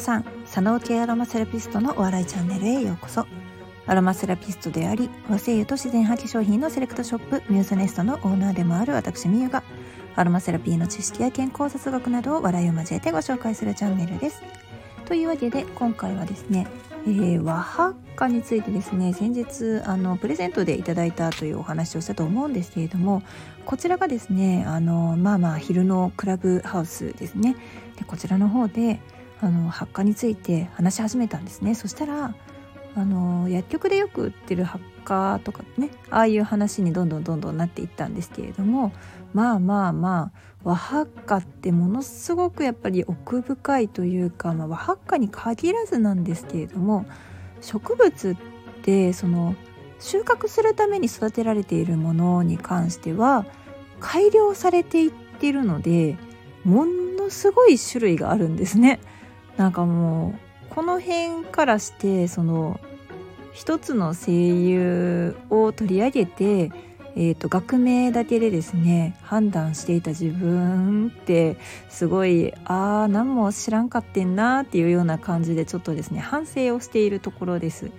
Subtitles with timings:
[0.00, 3.26] さん佐野系アロマセラピストのお笑いチャンネルへようこそ。
[3.86, 9.62] アロマセラピストであり和製油と自然派化粧品のセレクトショップミューズネストのオーナーでもある私みゆが
[10.16, 14.42] アロマセラピーの知識や健康雑学などを笑いを交えてご紹介するチャンネルです。
[15.06, 16.66] というわけで今回はですね
[17.06, 23.22] えー、和ハッカについてですね先日あのプレゼントでいただいたというお話をしたと思うんですけれども
[23.64, 27.56] こちらがですねあのまあまあ昼のクラブハウスですね。
[27.96, 29.00] でこちらの方で
[29.40, 32.34] あの発火について話し始めたんですねそしたら
[32.96, 38.92] あの薬局でよく売ってる発火とかねああいう話にどんどんどんどんなっていったんですけれども
[39.32, 47.06] まあまあまあ和ハッカってものすごくやっぱり奥深いというか、まあ、和ハッカに限らずなんですけれども
[47.62, 48.36] 植物っ
[48.82, 49.54] てその
[50.00, 53.46] 収穫するために育てられているものに関しては
[54.00, 56.16] 改良されていっているので
[56.64, 59.00] ものすごい種類があるんですね。
[59.60, 60.38] なんかも
[60.70, 62.80] うこの辺からしてその
[63.52, 66.72] 一つの声優を取り上げて
[67.16, 71.58] えーと、学名だけでですね判断していた自分って
[71.90, 77.86] すごいああ何も知らんかってんなっていうような感じでちょっとですね反省をしているところです。
[77.86, 77.90] い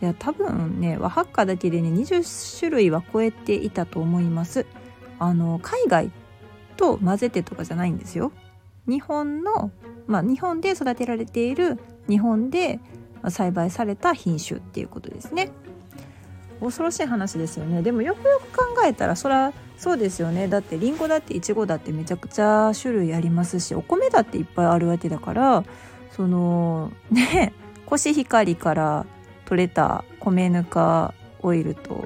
[0.00, 4.64] や多分ね和ハッカだけでね20種類は超えていたと思います。
[5.18, 6.10] あの海外
[6.76, 8.32] と混ぜてとかじゃないんですよ。
[8.88, 9.70] 日本の
[10.06, 12.80] まあ日本で育てられている日本で
[13.28, 15.50] 栽培された品種っていうことですね。
[16.60, 17.82] 恐ろしい話ですよね。
[17.82, 20.48] でもよくよく考えたらそらそうですよね。
[20.48, 25.64] だってりんごだっていちごだってめちゃくちゃ種類ありますしお米だっていっぱいあるわけだから
[26.12, 27.52] そのね
[27.84, 29.06] コシヒカリから
[29.44, 32.04] 取れた米ぬかオイルと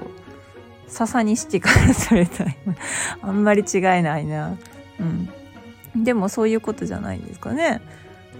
[0.87, 2.45] 笹錦から取れた
[3.25, 4.57] あんまり違いないな。
[4.99, 5.29] うん。
[5.95, 7.81] でもそういうことじゃないんですかね。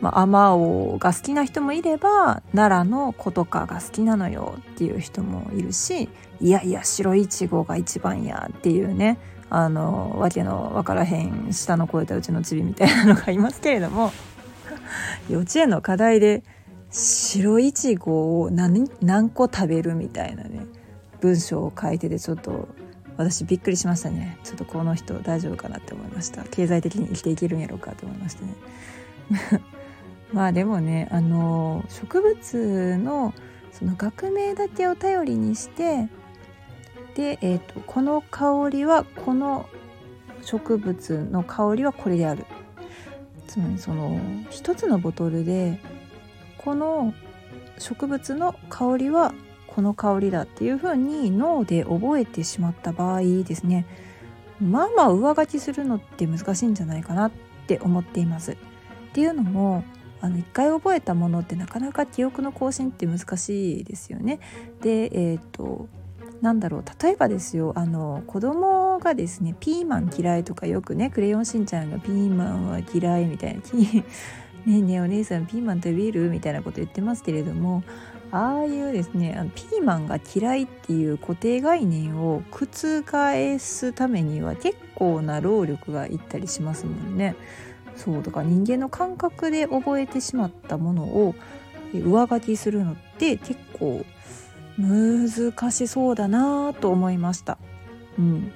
[0.02, 6.10] まあ、甘王が好きな人もいれば奈良の子とかが好きなのよっていう人もいるし
[6.40, 9.20] いやいや白いちごが一番やっていうね
[9.52, 14.12] あのわけの分からへん下の超えたうちのチビみたいなのがいますけれども
[15.30, 16.44] 幼稚園の課題で
[16.90, 20.66] 白いちごを何何個食べるみたいなね
[21.20, 22.70] 文章を書いててちょっと
[23.18, 24.38] 私びっくりしましたね。
[24.44, 26.44] ちょっとこの人大丈夫かなって思いました。
[26.44, 28.56] 経済的に生きていけるんやろうかと思いましたね。
[30.34, 33.34] まあでもねあの植物の
[33.72, 36.08] その学名だけを頼りにして
[37.16, 39.68] で、えーと、この香りはこの
[40.42, 42.46] 植物の香りはこれである。
[43.48, 45.78] つまりその一つのボトルで
[46.58, 47.14] この
[47.80, 49.34] 植物の香りは
[49.76, 53.86] この香りだっていうふうに脳で覚えてしまった場合ですね
[54.62, 57.32] まあまあ上書きするのって難しいんじゃないかなっ
[57.68, 58.52] て思っています。
[58.52, 58.56] っ
[59.14, 59.84] ていうのも
[60.22, 64.40] あの一回覚えたものってなかなか記憶の更新って難しいですよね。
[64.82, 65.88] でえっ、ー、と
[66.42, 74.04] なんだろう例えばですよあの子供がですねピーマン嫌いとかよくね「クレヨンしんちゃん」が「ピーマンは嫌い」みたいな「ね
[74.68, 77.84] えねえお姉さんピーマン食べる?」みたいなこと言ってますけれども
[78.32, 82.68] ああいうですねピーマンが嫌いっていう固定概念を覆
[83.60, 87.36] すためには結構な労力がいったりしますもんね。
[87.96, 91.36] そうだから人間の感覚で覚えてしまったものを
[91.94, 94.06] 上書きするのって結構
[94.78, 97.58] 難しそうだなと思いました。
[98.18, 98.52] うん、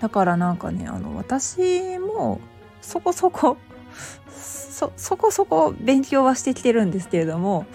[0.00, 2.40] だからなんかねあの私も
[2.80, 3.58] そこそこ
[4.30, 7.66] そそこそこ勉強はしてきてるんですけれども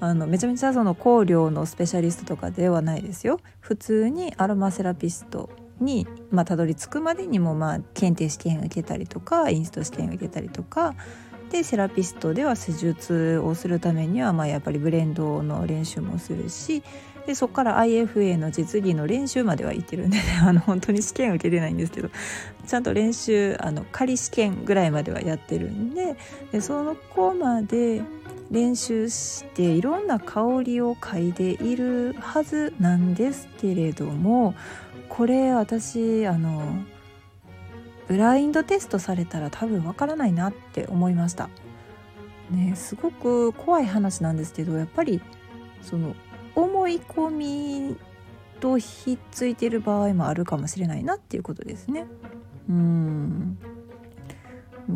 [0.00, 3.40] あのめちゃめちゃその香料のスペシャリストとかではないですよ。
[3.60, 5.50] 普通にアロマセラピスト
[5.80, 10.94] に、まあ、たどり着くまでにも、まあ、検定試験受けたりとかインスト試験受けたりとか。
[11.50, 16.82] でセラピストでは施術をするためには、まあ、やっぱりブレンドの練習もするし
[17.28, 22.08] でそこから IFA の実技の練習までは行ってるんで、ね、 あの本当に試験受けてないんですけど。
[22.66, 26.16] ちゃんと練習あの仮試験ぐらいまではやってるんで。
[26.52, 28.02] でその子まで
[28.50, 34.54] 練習していろんな香りを嗅いでいるはずなんですけれども
[35.08, 36.78] これ私あの
[38.06, 41.50] ブラインドテストされたら多分わからないなって思いました。
[42.50, 45.20] ねすごく怖い話なんですけどやっぱり
[45.82, 46.14] その
[46.54, 47.96] 思い込み
[48.60, 52.06] とひっついてる場合もあるかもしれないなっていうことですね。
[52.68, 53.58] うん。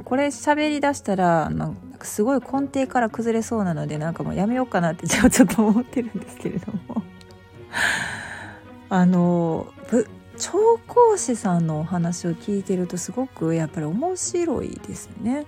[0.05, 7.02] これ喋りだしたらなんすごい根底から崩れそうなのでなんかもうやめようかなって ちょっと思ってるんですけれども
[8.88, 9.72] あの
[10.37, 15.46] 調香師さんのお話を聞いてるとすごくやっぱり面白いですね。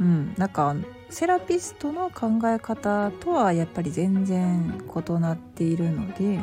[0.00, 0.74] うん、なんか
[1.10, 6.40] セラピストの考え方とはやっぱり全然異なっているので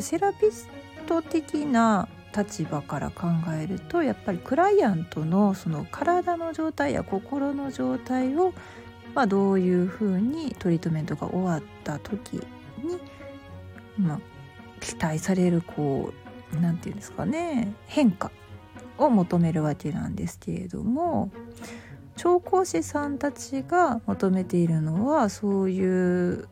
[0.00, 0.68] セラピス
[1.06, 3.26] ト的な立場から考
[3.60, 8.52] えるとやっぱりクライアントのその体の状態や心の状態を、
[9.14, 12.42] まあ、どういうふうにトリートメントが終わった時に、
[13.98, 14.20] まあ、
[14.80, 16.12] 期待されるこ
[16.52, 18.30] う何て言うんですかね変化
[18.98, 21.30] を求めるわけなんですけれども
[22.16, 26.48] 調香師さんたちが求めているのはそういう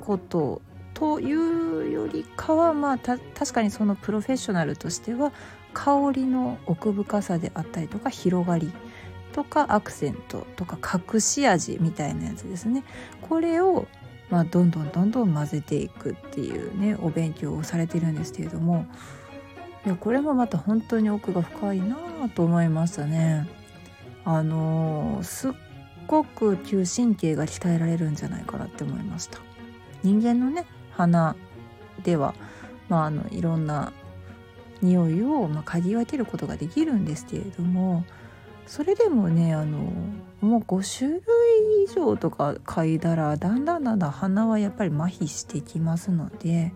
[0.00, 0.60] こと
[0.94, 5.32] というよりかはまあ確かにそのプロフェッショナルとしては
[5.72, 8.72] 香りの奥深さであったりとか広がり
[9.32, 10.78] とかアクセントとか
[11.12, 12.84] 隠し味みたいなやつですね
[13.22, 13.88] これを
[14.30, 18.86] まあどんどんどんどん混ぜていくっていうねお勉強をされてるんですけれども
[19.84, 21.96] いやこれもまた本当に奥が深いな
[22.34, 23.46] と思いましたね。
[24.24, 25.52] あのー、すっ
[26.06, 29.38] ごく嗅神経が鍛えられるんじゃないかなって思いました。
[30.02, 30.64] 人間のね
[30.96, 31.36] 鼻
[32.02, 32.34] では、
[32.88, 33.92] まあ、あのいろんな
[34.82, 38.04] 匂いを、まあ、嗅ぎ分けることができるんですけれども
[38.66, 39.78] それでもねあの
[40.40, 41.20] もう5種類
[41.84, 46.72] 以上とか嗅いだらだんだんだんだん鼻はやっぱり麻痺してきますので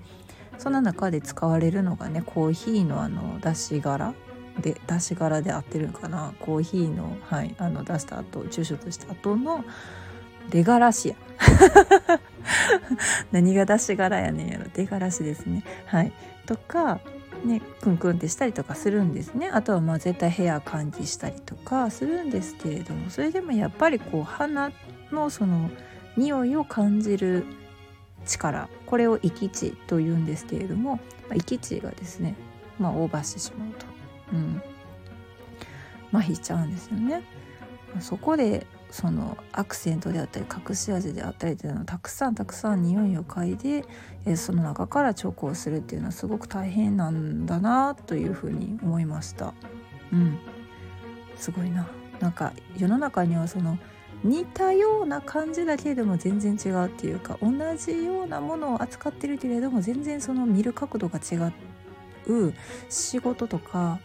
[0.58, 4.14] その中で使われるのがねコーヒーのあの出し殻
[4.60, 9.64] で出し殻で合ってるかなコーヒーの,、はい、あの出した後抽出した後の
[10.50, 11.14] 出がらしや。
[13.32, 14.66] 何が出し柄やねんやろ。
[14.72, 15.64] 出がらしですね。
[15.86, 16.12] はい。
[16.46, 17.00] とか
[17.44, 19.48] ねクンクンってしたりとかするんですね。
[19.52, 24.72] あとはまあ絶対部屋換気したりとかするんですけれどもそれでもやっぱりこう鼻
[25.12, 25.70] のその
[26.16, 27.44] 匂いを感じる
[28.26, 30.96] 力これを息地というんですけれども、
[31.28, 32.34] まあ、息地がですね、
[32.78, 33.86] まあ、オーバーしてしまうと、
[34.32, 34.62] うん、
[36.12, 37.22] 麻痺しちゃうんですよね。
[38.00, 43.84] そこでそのアクセントであったり隠し味であったりというのをたくさんたくさん匂いを嗅い
[44.24, 49.52] で、その中からチョコをするっていうのはすごく大変なんだなというふうに思いました。
[50.12, 50.38] うん、
[51.36, 51.88] すごいな。
[52.20, 53.78] なんか世の中にはその
[54.24, 61.36] 似たような感じだけれども全然違うっていうか同じようなものを扱ってるけれども全然その見る角度が違
[62.32, 62.54] う
[62.88, 64.00] 仕事とか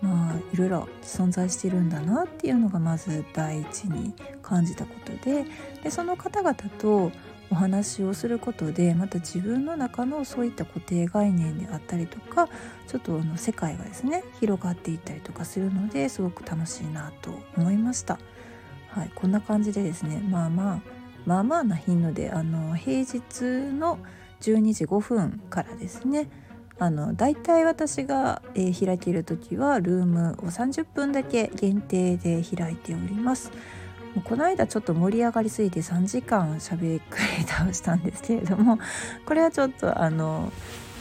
[0.00, 5.44] まあいろいろ存在してるんだなっていうのがまず第一に感じたことで
[5.82, 7.10] でその方々と
[7.50, 12.48] お話をすることでまた自分の中のそういった固定概念であったりとか
[12.86, 18.18] ちょっとあの世界がですね広がっていったりとかするのですごく楽しいなと思いました。
[18.90, 20.80] はい、こんな感じでですねまあまあ
[21.26, 23.42] まあまあな頻度であの平日
[23.72, 23.98] の
[24.40, 26.28] 12時5分からですね
[26.80, 33.50] あの大体私が、えー、開ける時はルームを30分だけ限定で開いております。
[34.14, 38.78] もうこの間ちょっと盛り上がりすぎて3時間しゃべくり倒したんですけれども
[39.26, 40.50] これはちょっとあの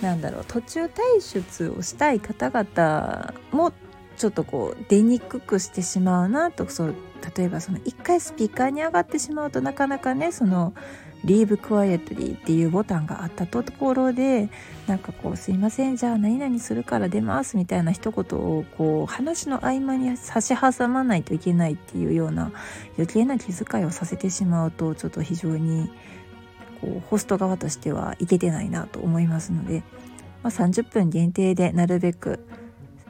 [0.02, 3.72] なんだろう途中退出をしたい方々も
[4.18, 6.96] ちょっとこう出にくくしてしまうなとそう
[7.36, 10.74] 例えばその1回スピーカーに上がってしまうとなかなかねその
[11.26, 14.50] Leave quietly っていうボタンがあったところで
[14.86, 22.52] なんかこうすいませんじゃあ何々するから出ますみたいな一言をこう話の合間に差し挟まないといけないっていうような
[22.98, 25.90] 余計な気遣いをさせてしまうとちょっと非常に
[26.82, 29.84] こうホスト側としてはいけてないなと思いますので、
[30.44, 32.40] まあ、30分限定でなるべく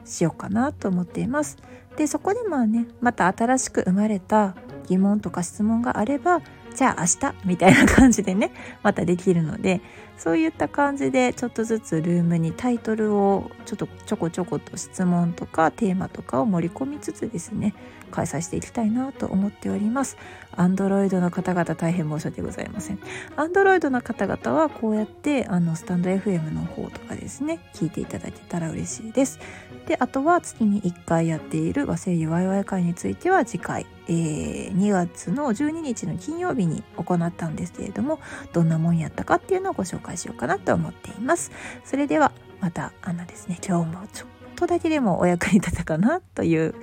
[0.08, 1.56] しようかなと思っています。
[1.96, 4.54] でそこでまあねまた新しく生まれた
[4.86, 6.40] 疑問とか質問があれば
[6.78, 8.52] じゃあ明日みたいな感じでね
[8.84, 9.80] またできるので
[10.16, 17.74] そういった感じでちょっとずつルームにタイトルをちょっとちょこちょこと質問とかテーマとかを盛り込みつつですね
[18.12, 20.16] 開催していきたいなと思っております。
[20.52, 22.98] アンドロイドの方々大変申し訳ございません。
[23.36, 29.38] アンドロイドの方々はこうやってあのスタンド FM の方とかですね聞いていただけたら嬉しいです。
[29.86, 38.20] であとは月に1回やっている和製油ワイワイ会については次回、えー、2月の12日の金曜日に行ったんですけれども
[38.52, 41.50] どんなもんやったかっていうのをご紹介しようかなと思っています。
[41.84, 46.74] それではまたあのですね今日もちょっとだけでもお役に立てたかなという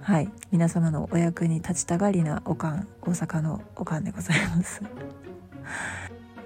[0.00, 4.82] はい皆様のお役に立ちたがりなおかん大阪のおかんでございます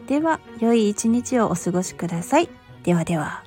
[0.08, 2.48] では良い一日をお過ごしください
[2.82, 3.44] ではでは